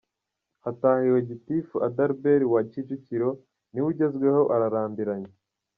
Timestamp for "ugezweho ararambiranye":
3.91-5.31